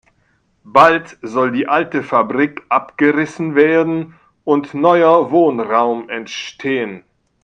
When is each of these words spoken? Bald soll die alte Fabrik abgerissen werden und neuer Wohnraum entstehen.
Bald 0.65 1.15
soll 1.23 1.51
die 1.51 1.67
alte 1.67 2.01
Fabrik 2.01 2.63
abgerissen 2.69 3.53
werden 3.53 4.15
und 4.43 4.73
neuer 4.73 5.29
Wohnraum 5.29 6.09
entstehen. 6.09 7.03